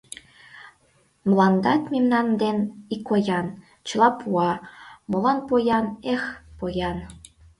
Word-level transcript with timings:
Мландат 1.29 1.81
мемнан 1.93 2.27
ден 2.41 2.57
икоян, 2.95 3.47
Чыла 3.87 4.09
пуа, 4.19 4.51
молан 5.09 5.39
поян, 5.47 5.85
эх, 6.13 6.23
поян! 6.57 6.97